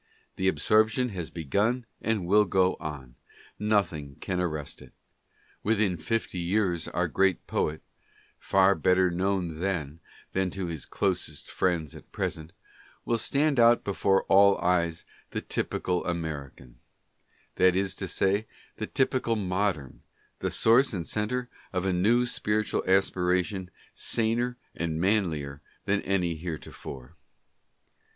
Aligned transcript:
The 0.35 0.47
absorption 0.47 1.09
has 1.09 1.29
begun 1.29 1.85
and 2.01 2.25
will 2.25 2.45
go 2.45 2.75
on; 2.79 3.13
nothing 3.59 4.15
can 4.15 4.39
arrest 4.39 4.81
it. 4.81 4.93
Within 5.61 5.95
fifty 5.95 6.39
years 6.39 6.87
our 6.87 7.07
great 7.07 7.45
poet 7.45 7.83
(far 8.39 8.73
better 8.73 9.11
known 9.11 9.59
then 9.59 9.99
than 10.33 10.49
to 10.49 10.65
his 10.65 10.87
closest 10.87 11.51
friends 11.51 11.93
at 11.93 12.11
present) 12.11 12.51
will 13.05 13.19
stand 13.19 13.59
out 13.59 13.83
before 13.83 14.23
all 14.23 14.57
eyes 14.57 15.05
the 15.29 15.39
typical 15.41 16.03
American— 16.07 16.79
that 17.57 17.75
is 17.75 17.93
to 17.93 18.07
say, 18.07 18.47
the 18.77 18.87
typical 18.87 19.35
modern— 19.35 20.01
the 20.39 20.49
source 20.49 20.93
and 20.93 21.05
centre 21.05 21.47
of 21.71 21.85
a 21.85 21.93
new 21.93 22.25
spiritual 22.25 22.83
aspiration 22.87 23.69
saner 23.93 24.57
and 24.75 24.99
manlier 24.99 25.61
than 25.85 26.01
any 26.01 26.33
heretofore. 26.33 27.15